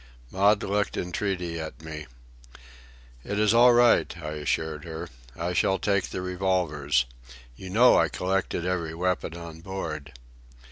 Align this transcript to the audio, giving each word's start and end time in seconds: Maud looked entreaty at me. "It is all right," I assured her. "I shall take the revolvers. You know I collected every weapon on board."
Maud 0.31 0.63
looked 0.63 0.97
entreaty 0.97 1.59
at 1.59 1.83
me. 1.83 2.07
"It 3.23 3.37
is 3.37 3.53
all 3.53 3.71
right," 3.71 4.11
I 4.17 4.31
assured 4.31 4.83
her. 4.83 5.09
"I 5.35 5.53
shall 5.53 5.77
take 5.77 6.05
the 6.09 6.23
revolvers. 6.23 7.05
You 7.55 7.69
know 7.69 7.97
I 7.99 8.09
collected 8.09 8.65
every 8.65 8.95
weapon 8.95 9.37
on 9.37 9.59
board." 9.61 10.13